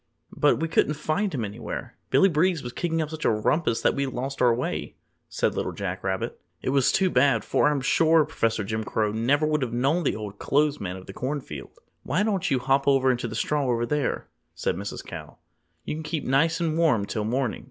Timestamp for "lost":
4.07-4.41